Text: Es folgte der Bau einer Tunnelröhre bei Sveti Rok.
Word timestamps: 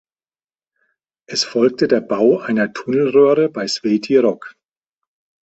Es 1.29 1.43
folgte 1.43 1.87
der 1.87 2.01
Bau 2.01 2.39
einer 2.39 2.73
Tunnelröhre 2.73 3.49
bei 3.49 3.67
Sveti 3.67 4.17
Rok. 4.17 4.55